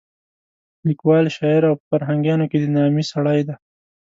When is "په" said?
1.79-1.83